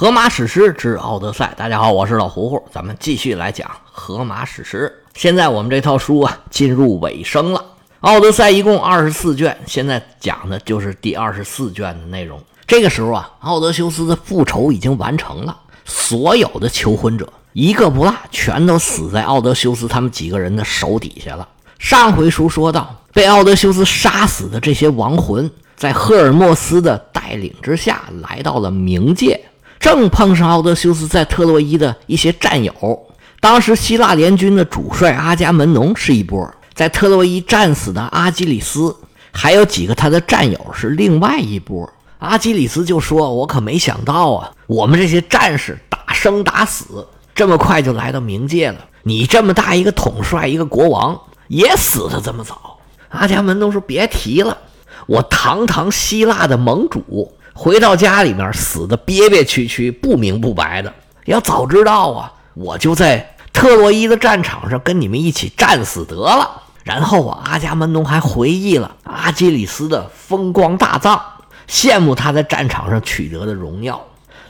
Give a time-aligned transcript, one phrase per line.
[0.00, 1.52] 荷马史诗之奥德赛》。
[1.58, 4.90] 大家好，我是老胡胡，咱们继续来讲荷马史诗。
[5.12, 7.60] 现在我们这套书啊进入尾声了，
[8.00, 12.40] 《奥德赛》一共二十四卷，现在讲的就是第二十四卷的内容。
[12.66, 21.46] 这个时候啊，奥德修斯的复仇已经完成了，所有的求婚者一个不落，全都死在奥德修斯他们几个人的手底下了。
[21.78, 29.38] 上回书说到，被奥德修斯杀死的这些亡魂，在赫尔墨斯的带领之下来到了冥界，
[29.80, 32.72] 正碰上奥德修斯在特洛伊的一些战友。
[33.40, 38.94] 当时希腊联军的主帅阿伽门农是一波，在特洛伊战死的阿基里斯，
[39.32, 41.90] 还有几个他的战友是另外一波。
[42.18, 48.84] 阿基里斯就说：“我可没想到啊，我们这些战士打生打死，这么快就来到冥界了。
[49.04, 51.18] 你这么大一个统帅，一个国王，
[51.48, 52.76] 也死的这么早。”
[53.08, 54.58] 阿伽门农说：“别提了，
[55.06, 57.32] 我堂堂希腊的盟主，
[57.62, 60.90] 回到家里面死的憋憋屈屈，不明不白的。
[61.26, 71.20] 要早知道啊，我就在特洛伊的战场上跟你们一起战死得了。”然后啊，阿伽门农还回忆了阿基里斯的风光大葬。
[71.68, 74.02] 羡慕他在战场上取得的荣耀，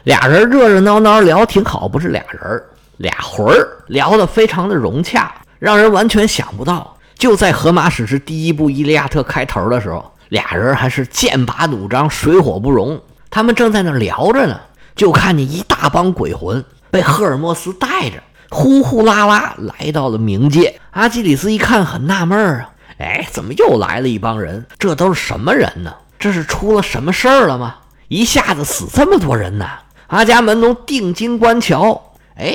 [0.04, 2.62] 俩人热热闹闹聊挺好，不是俩人
[2.98, 6.96] 俩魂儿聊得非常的融洽，让人完全想不到。
[7.18, 12.98] 就在《荷马史诗》第一部《伊利亚特》开头的时候，俩人还是剑拔弩张、水火不容。
[13.28, 14.58] 他们正在那聊着呢，
[14.96, 20.80] 就看见一大帮鬼魂被赫尔墨斯带着，呼呼啦啦来到了冥界。
[20.92, 24.66] 阿基里斯一看，很纳闷啊，哎，怎么又来了一帮人？
[24.78, 25.94] 这都是什么人呢？
[26.18, 27.76] 这是出了什么事儿了吗？
[28.08, 29.66] 一下子死这么多人呢？
[30.08, 32.52] 阿伽门农定睛观瞧，哎，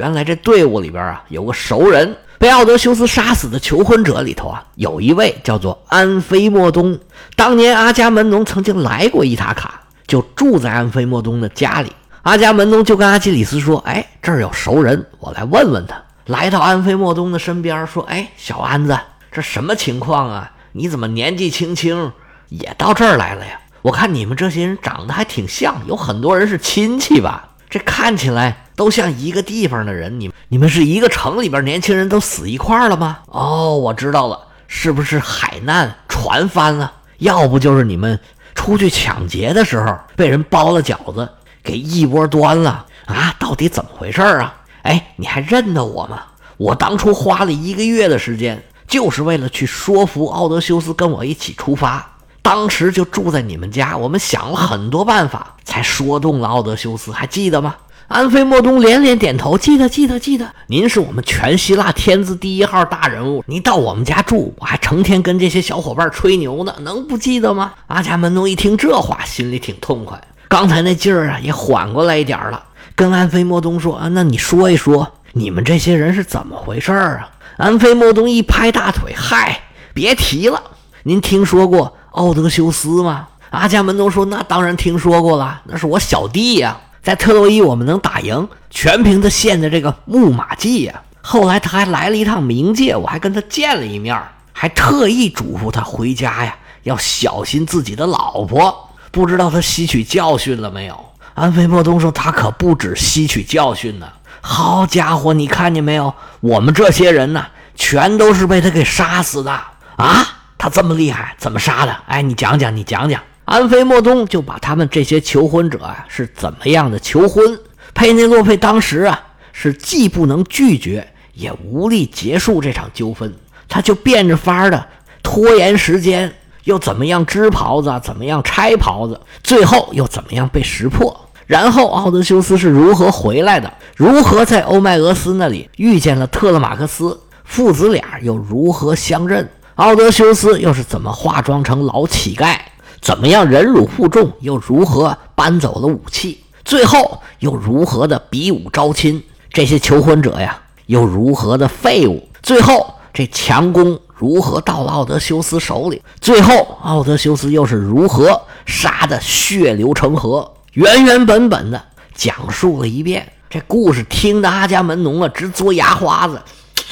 [0.00, 6.98] 原来这队伍里边啊有个熟人，被奥德修斯杀死的求婚者里头啊有一位叫做安菲莫东。
[7.36, 11.92] 当年阿伽门农曾经来过伊塔卡，就住在安菲莫东的家里。
[12.22, 18.98] 阿伽门农就跟阿基里斯说：“哎，这儿有熟人，我来问问他。”来到安菲莫东的身边说：“哎，小安子，
[19.30, 20.50] 这什么情况啊？
[20.72, 22.10] 你怎么年纪轻轻？”
[22.48, 23.60] 也到这儿来了呀！
[23.82, 27.49] 我看你们这些人长得还挺像，有很多人是亲戚吧？
[27.70, 30.18] 这看起来都像一个地方的人。
[30.18, 33.20] 你你们是一个城里边年轻人都死一块了吗？
[33.26, 36.92] 哦，我知道了，是不是海难船翻了？
[37.18, 38.18] 要不就是你们
[38.54, 41.28] 出去抢劫的时候被人包了饺子
[41.62, 43.34] 给一窝端了啊？
[43.38, 44.54] 到底怎么回事啊？
[44.82, 46.22] 哎，你还认得我吗？
[46.56, 52.09] 我当初花了一个月的时间，就是为了去说服奥德修斯跟我一起出发。
[52.42, 57.76] 当时就住在你们家，我们想了很多办法，才说动了奥德修斯，还记得吗？
[58.08, 60.50] 安菲莫东连连点头，记得，记得，记得。
[60.66, 67.72] 您是我们全希腊天字第一号大人物，您到我们家住，我还成天跟这些小伙伴吹牛呢，能不记得吗？
[67.86, 72.64] 阿伽门农一听这话，心里挺痛快，刚才那劲儿啊也缓过来一点了，
[72.96, 79.60] 跟安菲莫东说：“啊，那你说一说，你们这些人是怎么回事啊？”安菲莫东一拍大腿：“嗨，
[79.94, 80.60] 别提了，
[81.04, 83.28] 您听说过？”奥德修斯吗？
[83.50, 86.76] 阿伽门农说：“那当然听说过了，那是我小弟呀。
[87.02, 91.02] 在特洛伊，我们能打赢，全凭他献的这个木马计呀。
[91.20, 94.16] 后来他还来了一趟冥界，我还跟他见了一面，
[94.52, 96.54] 还特意嘱咐他回家呀，
[96.84, 98.88] 要小心自己的老婆。
[99.10, 101.04] 不知道他吸取教训了没有？”
[101.34, 104.06] 安菲莫东说：“他可不止吸取教训呢。
[104.40, 106.14] 好家伙，你看见没有？
[106.40, 109.50] 我们这些人呢，全都是被他给杀死的
[109.96, 110.26] 啊！”
[110.60, 111.96] 他这么厉害，怎么杀的？
[112.06, 113.18] 哎，你讲讲，你讲讲。
[113.46, 117.58] 安菲莫东就把他们这些求婚者啊是怎么样的求婚。
[117.94, 119.18] 佩内洛佩当时啊
[119.52, 123.34] 是既不能拒绝，也无力结束这场纠纷，
[123.70, 124.86] 他就变着法儿的
[125.22, 126.30] 拖延时间，
[126.64, 131.18] 又怎么样织袍子，怎么样拆袍子，最后又怎么样被识破。
[131.46, 133.72] 然后奥德修斯是如何回来的？
[133.96, 137.18] 如何在欧迈俄斯那里遇见了特勒马克斯？
[137.44, 139.48] 父子俩又如何相认？
[139.80, 142.54] 奥德修斯又是怎么化妆成老乞丐？
[143.00, 144.30] 怎么样忍辱负重？
[144.40, 146.44] 又如何搬走了武器？
[146.66, 149.24] 最后又如何的比武招亲？
[149.50, 152.28] 这些求婚者呀，又如何的废物？
[152.42, 156.02] 最后这强攻如何到了奥德修斯手里？
[156.20, 160.56] 最后奥德修斯又是如何杀的血流成河？
[160.74, 161.82] 原原本本的
[162.14, 163.32] 讲述了一遍。
[163.48, 166.38] 这故事听得阿伽门农啊直嘬牙花子。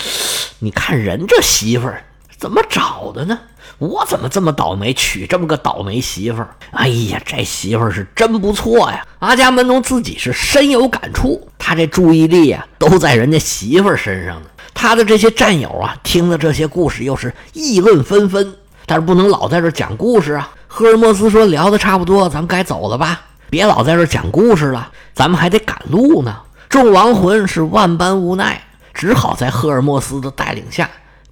[0.61, 2.02] 你看人这媳妇儿。
[2.38, 3.38] 怎么找的呢？
[3.79, 6.49] 我怎么这么倒霉，娶这么个倒霉媳妇儿？
[6.70, 9.05] 哎呀，这媳妇儿是真不错呀！
[9.19, 14.49] 阿伽门农自己是深有感触，他这注意力呀都在人家媳妇儿身上呢。
[14.73, 18.55] 他的这些战友啊，听了这些故事又是议论纷纷，
[18.87, 20.50] 但是不能老在这讲故事啊。
[20.69, 23.20] 赫尔墨斯说：“聊的差不多，咱们该走了吧？”
[23.50, 26.37] 别老在这讲故事了，咱们还得赶路呢。
[26.69, 28.62] 众亡魂是万般无奈，
[28.94, 30.88] 只好在赫尔墨斯的带领下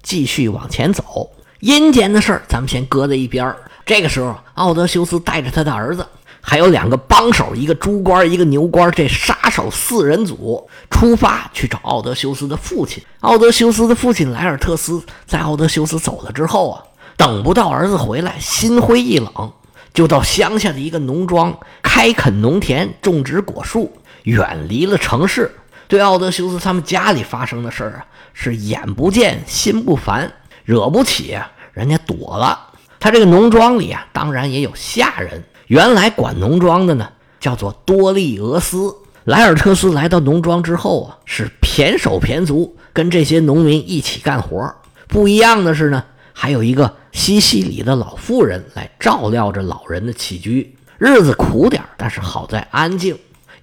[0.07, 1.29] 继续往前走。
[1.59, 3.57] 阴间的事儿咱们先搁在一边儿。
[3.85, 6.07] 这个时候，奥德修斯带着他的儿子，
[6.39, 13.03] 还有两个帮手，一个猪官，一个牛官，这杀手四人组出发去找奥德修斯的父亲。
[13.19, 16.83] 奥德修斯的父亲莱尔特斯在奥德修斯走了之后啊，
[17.17, 19.51] 等不到儿子回来，心灰意冷，
[19.93, 23.91] 就到乡下的一个农庄开垦农田，种植果树，
[24.23, 25.53] 远离了城市。
[25.87, 30.31] 对奥德修斯他们家里发生的事儿啊，是眼不见心不烦。
[30.65, 31.39] 惹不起，
[31.71, 32.59] 人家躲了。
[32.99, 35.41] 他这个农庄里啊，当然也有下人。
[35.67, 37.07] 原来管农庄的呢，
[37.39, 38.93] 叫做多利俄斯。
[39.23, 44.75] 莱尔特斯来到农庄之后啊，是胼手胼足跟这些农民一起干活。
[45.07, 50.75] 不一样的是呢，还有一个西西里的老妇人来照料着老人的起居。
[50.97, 53.17] 日子苦点但是好在安静。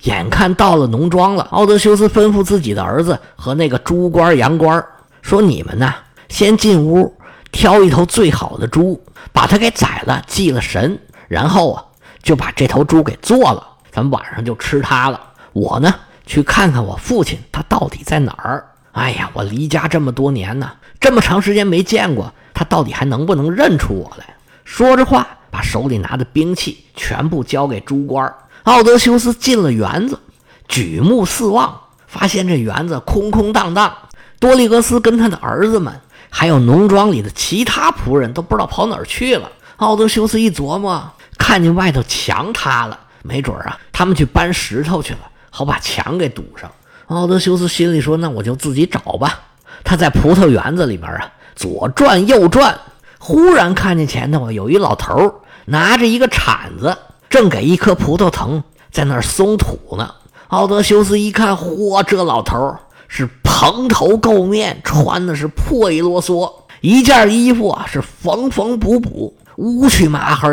[0.05, 4.85] 眼看到了农庄了，奥德修斯吩咐自己的儿子和那个猪官、羊官
[5.23, 5.95] 说：“你们呢？”
[6.29, 7.15] 先进屋
[7.53, 9.03] 挑一头最好的猪，
[9.33, 10.99] 把它给宰了，祭了神，
[11.29, 11.85] 然后啊，
[12.23, 15.21] 就把这头猪给做了，咱们晚上就吃它了。
[15.53, 15.95] 我呢，
[16.27, 18.65] 去看看我父亲，他到底在哪儿？
[18.93, 20.71] 哎呀，我离家这么多年呢，
[21.01, 24.35] 这么长时间没见过他，到底还能不能认出我来？
[24.65, 28.31] 说着话，把手里拿的兵器全部交给猪官。
[28.65, 30.19] 奥德修斯进了园子，
[30.69, 33.95] 举目四望，发现这园子空空荡荡，
[34.41, 36.01] 多利格斯跟他的儿子们。
[36.31, 39.53] 还有农庄里的其他仆人都不知道跑哪儿去了。
[39.77, 45.21] 奥德修斯一琢磨，看见外头墙塌了，没准啊，他们去搬石头去了，
[45.51, 46.69] 好把墙给堵上。
[47.07, 49.41] 奥德修斯心里说：“那我就自己找吧。”
[49.85, 52.77] 他在葡萄园子里面啊，左转右转，
[53.19, 56.97] 忽然看见前头有一老头拿着一个铲子，
[57.35, 60.09] 正给一棵葡萄藤在那儿松土呢。
[60.51, 62.77] 奥德修斯一看，嚯，这老头
[63.09, 66.49] 是蓬头垢面，穿的是破衣啰嗦，
[66.81, 70.49] 一件衣服啊是缝缝补补，乌黢麻黑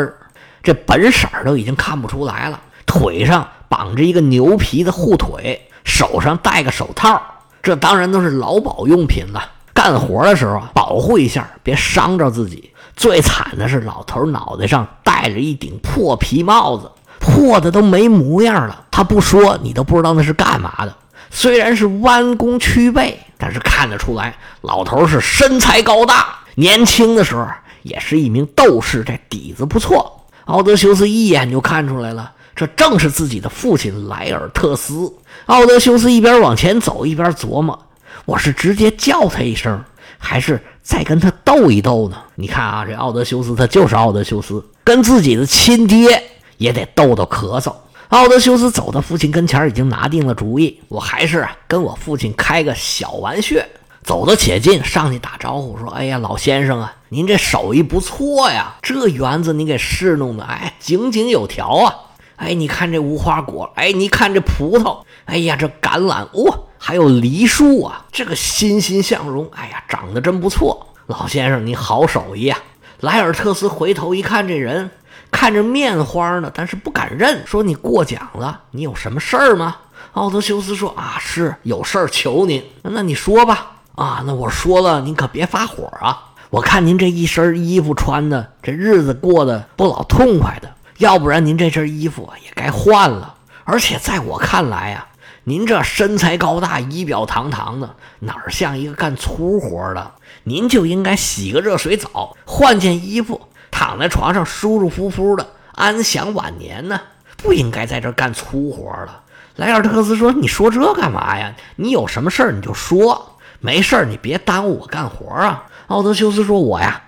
[0.60, 2.60] 这本色都已经看不出来了。
[2.84, 7.22] 腿上绑着一个牛皮的护腿，手上戴个手套，
[7.62, 9.40] 这当然都是劳保用品了。
[9.72, 12.71] 干活的时候，保护一下，别伤着自己。
[12.96, 18.84] 最惨的是，老头脑袋上戴着一顶破皮帽子，破的都没模样了。
[18.90, 20.94] 他不说，你都不知道那是干嘛的。
[21.30, 26.36] 虽然是弯弓曲背，但是看得出来，老头是身材高大。
[26.56, 27.46] 年轻的时候
[27.82, 30.26] 也是一名斗士，这底子不错。
[30.44, 35.10] 奥德修斯一眼就看出来了，这正是自己的父亲莱尔特斯。
[35.46, 37.86] 奥德修斯一边往前走，一边琢磨：
[38.26, 39.82] 我是直接叫他一声，
[40.24, 42.16] 还是再跟他斗一斗呢？
[42.36, 46.22] 你看啊，这奥德修斯他就是奥德修斯，跟自己的亲爹
[46.58, 47.74] 也得斗斗咳嗽。
[48.08, 50.80] 奥德修斯走到父亲跟前，已经拿定了主意。
[50.88, 53.56] 我还是跟我父亲开个小玩笑，
[54.04, 61.94] 走得且近，上去打招呼说：“哎呀，老先生啊，您这手艺不错呀，这园子你给侍弄的，哎，井井有条啊！
[62.36, 70.88] 哎，你看这无花果，哎，你看这葡萄，哎呀，这橄榄，哇，还有梨树啊，这个欣欣向荣，哎呀，长得真不错。
[71.06, 72.58] 老先生，你好手艺啊！”
[73.00, 74.90] 莱尔特斯回头一看，这人。
[75.30, 77.42] 看着面花呢，但是不敢认。
[77.46, 79.76] 说你过奖了，你有什么事儿吗？
[80.12, 82.62] 奥德修斯说：“啊，是有事儿求您。
[82.82, 83.72] 那你说吧。
[83.94, 86.32] 啊，那我说了，您可别发火啊。
[86.50, 90.70] 我看您这一身衣服穿的，这日子过得不老痛快的。
[91.02, 93.34] 要不然您这身衣服也该换了。
[93.64, 95.06] 而且在我看来呀，
[95.44, 100.12] 您这身材高大、仪表堂堂的，哪儿像一个干粗活的？
[100.44, 103.40] 您就应该洗个热水澡，换件衣服。”
[103.74, 107.00] 躺在床上舒舒服服的安享晚年呢，
[107.38, 109.22] 不应该在这干粗活了。
[109.56, 111.54] 莱尔特斯说：“你说这干嘛呀？
[111.76, 117.02] 你有什么事儿你就说，没事儿你别耽误我干活啊。”奥德修斯说：“我呀，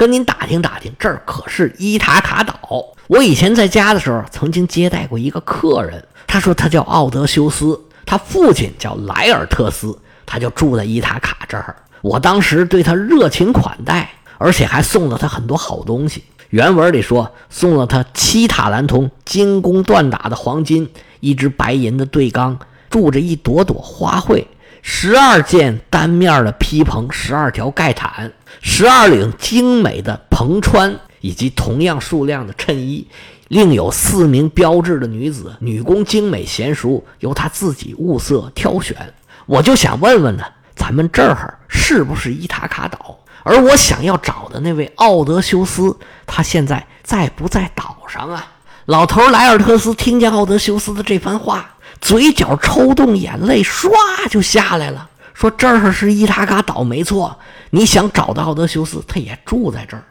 [0.00, 2.58] 跟您打听打听，这儿可是伊塔卡岛。
[3.06, 11.76] 我以前在家的时候曾经接待过一个客人，他说他叫奥德修斯，他父亲叫莱尔特斯，他就住在伊塔卡这儿。
[12.00, 14.10] 我当时对他热情款待。”
[14.42, 16.24] 而且还送了他很多好东西。
[16.48, 20.88] 原文里说，送了他七塔兰铜精工锻打的黄金，
[21.20, 24.46] 一只白银的对缸，住着一朵朵花卉，
[24.82, 33.06] 十二件单面的披蓬，十二条盖毯，十二领精美的蓬穿，以及同样数量的衬衣。
[33.48, 38.96] 另有四名标致的女子，女工精美娴熟，由她自己物色挑选。
[39.46, 40.44] 我就想问问呢，
[40.76, 43.18] 咱们这儿是不是伊塔卡岛？
[43.42, 45.96] 而我想要找的那位奥德修斯，
[46.26, 48.46] 他现在在不在岛上啊？
[48.84, 53.90] 老头莱尔特斯听见奥德修斯的这番话，嘴角抽动，眼泪唰
[54.28, 55.08] 就下来了。
[55.34, 57.38] 说这儿是伊塔卡岛，没错。
[57.70, 60.02] 你想找到奥德修斯，他也住在这儿。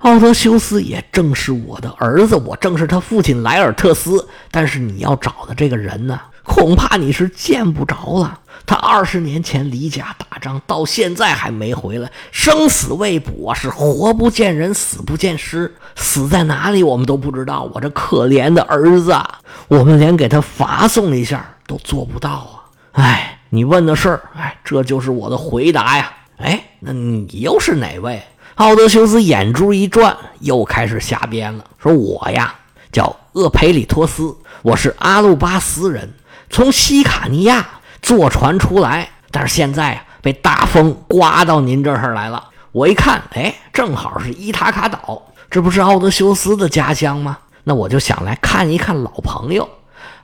[0.00, 4.28] 奥德修斯也正是我的儿子，我正是他父亲莱尔特斯。
[4.50, 8.40] 但是你要找的这个人呢，恐怕你是见不着了。
[8.66, 13.54] 他二十年前离家打仗，到现在还没回来，生死未卜啊！
[13.54, 17.70] 是活不见人，死不见尸，死在哪里我们都不知道。
[17.72, 19.38] 我这可怜的儿子，啊
[19.68, 23.02] 我们连给他发送一下都做不到啊！
[23.02, 26.12] 哎，你问的事儿，哎，这就是我的回答呀。
[26.38, 28.22] 哎，那你又是哪位？
[28.56, 31.64] 奥德修斯眼珠一转，又开始瞎编了。
[31.78, 32.54] 说：“我呀，
[32.92, 36.12] 叫厄培里托斯，我是阿鲁巴斯人，
[36.50, 37.66] 从西卡尼亚
[38.00, 42.50] 坐船出来，但是现在啊，被大风刮到您这儿来了。
[42.72, 47.38] 我一看，哎，正好是伊塔卡岛，这不是奥德修斯的家乡吗？
[47.64, 49.68] 那我就想来看一看老朋友。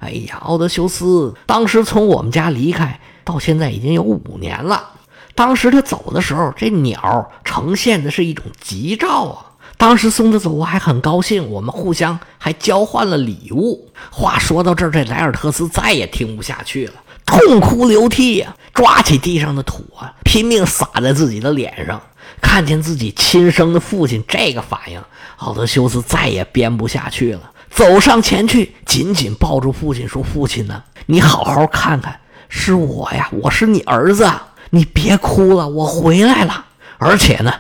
[0.01, 4.91] 哎呀，奥德修斯当时从我们家离开到现在已经有五年了。”
[5.37, 9.47] 当时他走的时候，这鸟呈现的是一种吉兆啊！
[9.85, 13.87] 当时送他走，我还很高兴，我们互相还交换了礼物。
[14.11, 16.95] 话说到这儿，这莱尔特斯再也听不下去了，
[17.27, 22.01] 痛哭流涕呀，抓起地上的土啊，拼命撒在自己的脸上。
[22.41, 24.99] 看见自己亲生的父亲这个反应，
[25.37, 30.83] 奥德修斯再也编不下去了，走上前去，紧紧抱住父亲，说：“父亲呢？
[31.05, 34.27] 你好好看看，是我呀，我是你儿子。”
[34.71, 36.65] 你别哭了，我回来了，
[36.97, 37.53] 而且呢，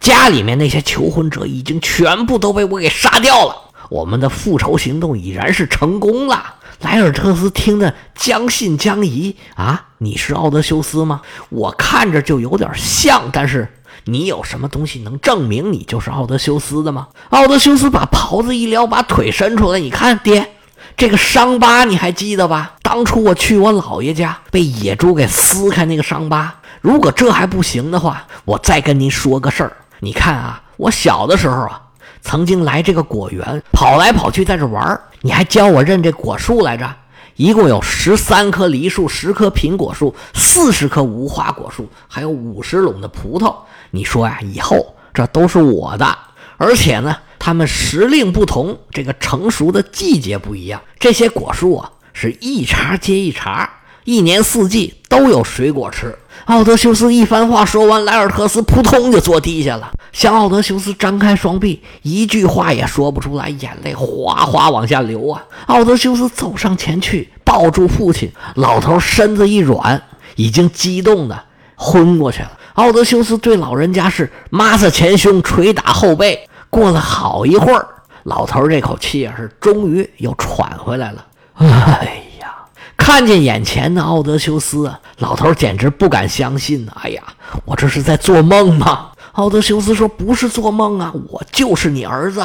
[0.00, 3.56] 家里面那些求婚者已经全部都被我给杀掉了。
[3.90, 6.54] 我们的复仇行动已然是成功了。
[6.80, 9.88] 莱尔特斯听得将信将疑啊！
[9.98, 11.22] 你是奥德修斯吗？
[11.48, 13.68] 我看着就有点像，但是
[14.04, 17.08] 你有什么东西能证明你就是奥德修斯的吗？
[17.30, 20.50] 奥德修斯把袍子一撩，把腿伸出来，你看，爹。
[20.96, 22.74] 这个伤疤你还记得吧？
[22.82, 26.60] 当初我去我姥爷家，被野猪给撕开那个伤疤。
[26.84, 29.74] 如果这还不行的话，我再跟您说个事儿。
[30.00, 31.80] 你看啊，我小的时候啊，
[32.20, 35.00] 曾经来这个果园跑来跑去，在这玩儿。
[35.22, 36.94] 你还教我认这果树来着，
[37.36, 43.54] 一共有十三棵梨树，十棵苹果树，四十棵无花果树，还有五十垄的葡萄。
[43.90, 46.18] 你说呀，以后这都是我的，
[46.58, 47.16] 而且呢。
[47.38, 50.80] 它们时令不同，这个成熟的季节不一样。
[50.98, 53.70] 这些果树啊，是一茬接一茬，
[54.04, 56.18] 一年四季都有水果吃。
[56.46, 65.42] 奥德修斯一番话说完，莱尔特斯扑通就坐地下了，向奥德修斯张开双臂，一句话也说不出来，眼泪哗哗往下流啊。
[65.66, 70.02] 奥德修斯走上前去，抱住父亲，老头身子一软，
[70.36, 71.44] 已经激动的
[71.76, 72.52] 昏过去了。
[72.74, 76.48] 奥德修斯对老人家是抹擦前胸，捶打后背。
[76.68, 77.86] 过了好一会儿，
[78.24, 81.24] 老头这口气也是终于又喘回来了。
[81.54, 82.23] 哎，
[83.06, 86.92] 看见眼前的奥德修斯，老头简直不敢相信呢。
[87.02, 87.22] 哎呀，
[87.66, 89.10] 我这是在做梦吗？
[89.32, 92.42] 奥德修斯说：“不是做梦啊，我就是你儿子。”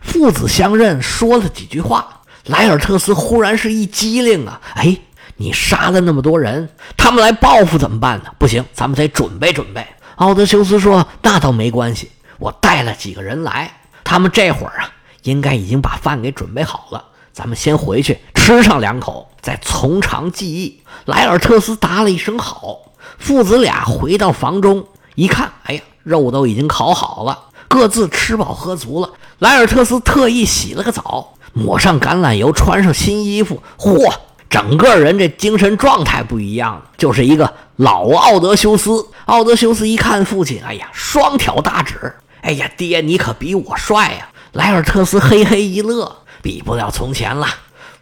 [0.00, 4.58] 父子相认，说了几句话，莱尔特斯忽然是一激灵啊！
[4.76, 4.96] 哎，
[5.36, 8.30] 你杀了那么多人，他们来报复怎么办呢？
[8.38, 9.86] 不行，咱们得准备准备。
[10.16, 12.10] 奥德修斯说：“那倒没关系。”
[12.40, 13.70] 我带了几个人来，
[14.04, 14.88] 他们这会儿啊，
[15.24, 17.04] 应该已经把饭给准备好了。
[17.30, 20.82] 咱们先回去吃上两口，再从长计议。
[21.04, 22.78] 莱尔特斯答了一声好，
[23.18, 29.10] 父子俩回到房中一看，哎呀，肉都已经烤好了，各自吃饱喝足了。
[29.38, 34.12] 莱尔特斯特意洗了个澡，抹上橄榄油，穿上新衣服，嚯，
[34.50, 39.06] 整个人这精神状态不一样了，就是一个老奥德修斯。
[39.26, 42.14] 奥德修斯一看父亲，哎呀，双挑大指。
[42.40, 44.28] 哎呀，爹，你可比我帅呀！
[44.52, 47.46] 莱尔特斯嘿嘿一乐，比不了从前了。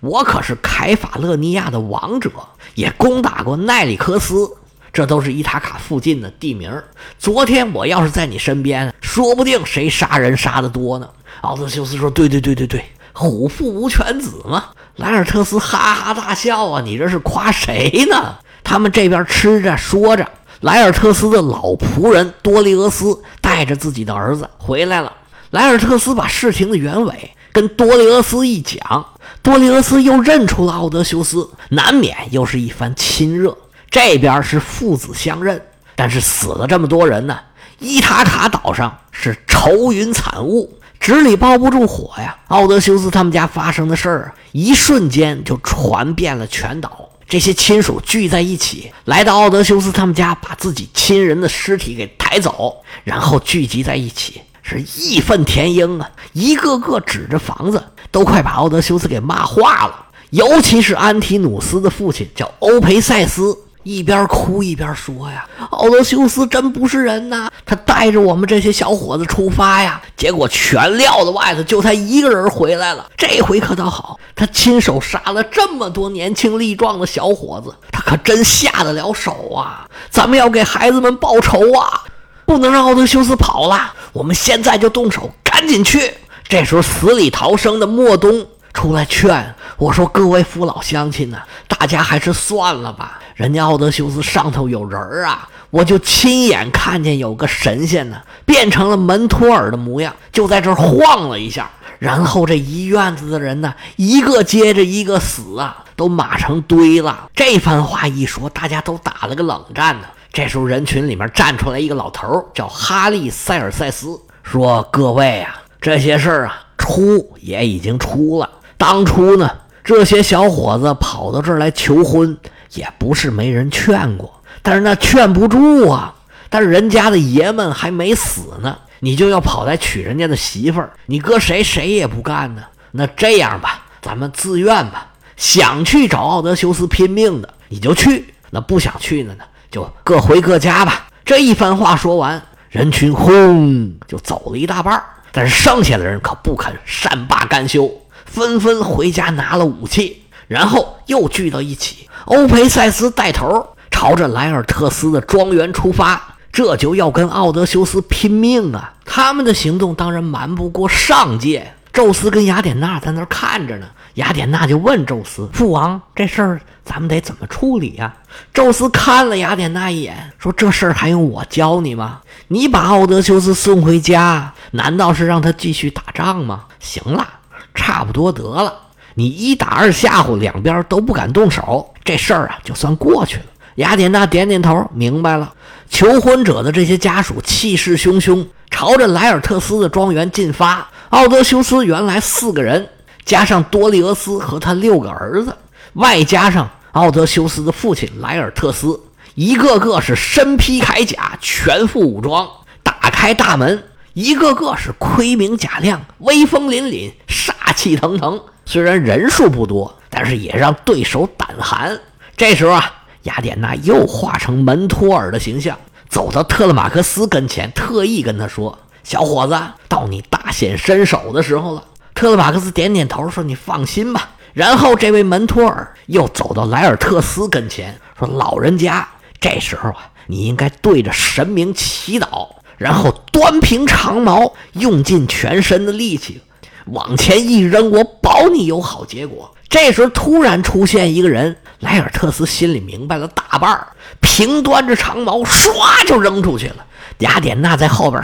[0.00, 2.30] 我可是凯法勒尼亚的王者，
[2.74, 4.50] 也攻打过奈里克斯，
[4.92, 6.70] 这都是伊塔卡附近的地名。
[7.18, 11.08] 昨天我要是在你身边，说不定谁杀人杀的多呢。
[11.42, 18.36] 奥德修斯说：“对对对对对，虎父无犬子嘛。”莱尔特斯哈哈大笑啊，你这是夸谁呢？
[18.64, 20.26] 他们这边吃着说着。
[20.60, 25.12] 莱尔特斯的老仆人多利俄斯带着自己的儿子回来了。
[25.50, 29.06] 莱尔特斯把事情的原委跟多利俄斯一讲，
[29.46, 33.56] 多利俄斯又认出了奥德修斯，难免又是一番亲热。
[33.88, 35.62] 这边是父子相认，
[35.94, 37.38] 但是死了这么多人呢，
[37.78, 42.36] 伊塔卡岛上是愁云惨雾，纸里包不住火呀。
[42.48, 47.08] 奥德修斯他们家发生的事儿，一瞬间就传遍了全岛。
[47.28, 57.80] 这些亲属聚在一起，来到奥德修斯他们家，把自己亲人的尸体给抬走，然后聚集在一起，是义愤填膺啊，一个个指着房子，
[58.10, 60.06] 都快把奥德修斯给骂化了。
[60.30, 67.48] 尤其是安提努斯的父亲叫欧培塞斯，一边哭一边说呀：“奥德修斯真不是人呐！
[67.64, 73.06] 他带着我们这些小伙子出发呀，结果全撂在外头，就他一个人回来了。
[73.16, 79.88] 这回可倒好，他亲手杀了这么多年轻力壮的小伙子，他可真下得了手啊！
[80.10, 82.02] 咱们要给孩子们报仇啊！
[82.46, 86.14] 不能让奥德修斯跑了，我们现在就动手，赶紧去！”
[86.48, 88.46] 这时候死里逃生的莫东。
[88.72, 93.18] 出来劝我说：“各位父老乡亲呐，大家还是算了吧。
[93.34, 101.70] 人家奥德修斯上头有人儿啊，我就亲眼看见有个神仙呢，变成了门托尔的模样，就在这儿晃了一下。
[101.98, 107.30] 然后这一院子的人呢，一个接着一个死啊，都码成堆了。
[107.34, 110.06] 这番话一说，大家都打了个冷战呢。
[110.36, 119.50] 这时候人群里面站出来一个老头，叫哈利塞尔塞斯，说：各位啊，这些事儿啊，出也已经出了。”当初呢，
[119.82, 122.36] 这些小伙子跑到这儿来求婚，
[122.74, 126.14] 也不是没人劝过，但是那劝不住啊。
[126.50, 132.62] 但是人家的爷们还没死呢，你就要跑来娶人家的媳妇儿，你搁谁谁也不干呢。
[132.90, 135.06] 那这样吧，咱们自愿吧，
[135.38, 141.06] 想去找奥德修斯拼命的你就去，那不想去的呢，就各回各家吧。
[141.24, 147.90] 这一番话说完，人群轰就走了一大半但是剩下的人可不肯善罢甘休。
[148.24, 152.08] 纷纷回家拿了武器，然后又聚到一起。
[152.26, 158.94] 欧培塞斯带头，朝着莱尔特斯的庄园出发，这就要跟奥德修斯拼命啊！
[159.04, 161.74] 他们的行动当然瞒不过上界。
[161.96, 163.86] 宙斯跟雅典娜在那儿看着呢。
[164.16, 168.14] 雅典娜就问宙斯：“父王，这事儿咱们得怎么处理呀？”
[168.52, 172.20] 宙斯看了雅典娜一眼，说：“这事儿还用我教你吗？
[172.48, 176.64] 你把奥德修斯送回家，难道是让他继续打仗吗？
[176.78, 177.26] 行了。”
[177.74, 178.74] 差不多得了，
[179.14, 183.44] 你一打二吓唬，两边都不敢动手，这事儿啊就算过去了。
[183.76, 185.50] 雅典娜点点头，明白了。
[185.88, 188.46] 求婚者的这些家属气势汹汹，
[188.78, 190.86] 朝着莱尔特斯的庄园进发。
[191.08, 192.86] 奥德修斯原来四个人，
[193.24, 195.56] 加上多利俄斯和他六个儿子，
[195.94, 199.00] 外加上奥德修斯的父亲莱尔特斯，
[199.34, 202.46] 一个个是身披铠甲，全副武装，
[202.82, 203.82] 打开大门。
[204.12, 208.38] 一个个是盔明甲亮，威风凛凛，杀气腾腾。
[208.66, 211.98] 虽然人数不多，但是也让对手胆寒。
[212.36, 229.06] 这时候啊，雅典娜又化成门托尔的形象，走到特勒马克斯跟前，特意跟他说：“小伙子，到你大显身手的时候了。”特勒马克斯点点头，说：“你放心吧。”然后这位门托尔又走到莱尔特斯跟前，说：“老人家，
[229.38, 236.42] 这时候啊，你应该对着神明祈祷。”然后端平长矛，用尽全身的力气
[236.86, 239.50] 往前一扔，我保你有好结果。
[239.68, 243.88] 这时候突然出现一个人，莱尔特斯心里明白了大半儿，
[244.20, 246.76] 平端着长矛，唰就扔出去了。
[247.18, 248.22] 雅典娜在后边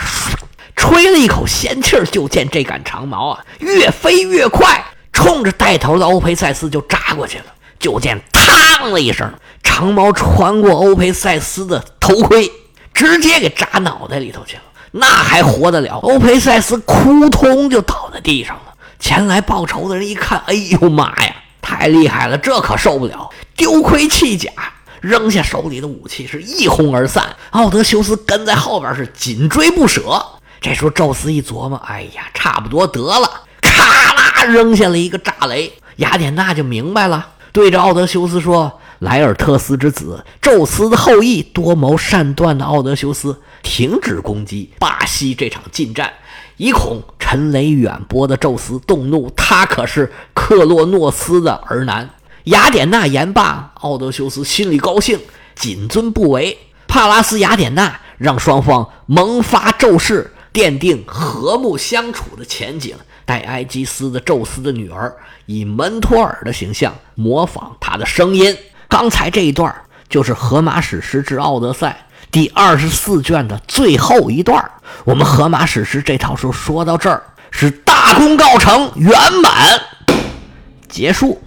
[0.77, 7.45] 吹了一口仙气儿，就见这杆长矛啊，越飞越快，冲着带头的欧培塞斯就扎过去了。
[7.79, 12.51] 就见“嘡”的一声，长矛穿过欧培塞斯的头盔。
[12.95, 15.97] 直接给扎脑袋里头去了，那还活得了？
[16.03, 18.72] 欧培塞斯扑通就倒在地上了。
[19.03, 23.29] 前来报仇的人一看，哎呦妈呀，太厉害了，这可受不了！
[23.57, 24.49] 丢盔弃甲，
[25.01, 27.35] 扔下手里的武器，是一哄而散。
[27.51, 30.25] 奥德修斯跟在后边是紧追不舍。
[30.61, 33.29] 这时候宙斯一琢磨，哎呀，差不多得了，
[33.61, 35.73] 咔啦扔下了一个炸雷。
[35.97, 38.79] 雅典娜就明白了，对着奥德修斯说。
[39.01, 46.13] 莱尔特斯之子，宙斯的后裔，多谋善断的奥德修斯，停止攻击，巴西这场近战，
[46.57, 49.31] 以恐陈雷远播的宙斯动怒。
[49.35, 52.11] 他可是克洛诺斯的儿男。
[52.45, 55.19] 雅典娜言罢，奥德修斯心里高兴，
[55.55, 56.59] 谨遵不违。
[56.87, 62.95] 帕拉斯雅典娜让双方萌发咒誓，奠定和睦相处的前景。
[63.25, 65.17] 戴埃基斯的宙斯的女儿，
[65.47, 68.55] 以门托尔的形象模仿他的声音。
[68.91, 69.75] 刚才这一段
[70.07, 74.71] 就是《荷马史诗之奥德赛》第二十四卷的最后一段
[75.05, 79.79] 我们《荷马史诗》这套书说到这儿是大功告成，圆满
[80.89, 81.43] 结束。